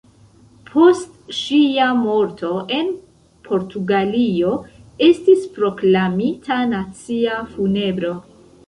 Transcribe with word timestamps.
Post 0.69 1.11
ŝia 1.39 1.89
morto 1.99 2.49
en 2.79 2.89
Portugalio 3.51 4.55
estis 5.11 5.49
proklamita 5.61 6.63
nacia 6.75 7.43
funebro. 7.55 8.17